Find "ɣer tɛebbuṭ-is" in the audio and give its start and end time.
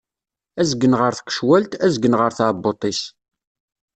2.19-3.01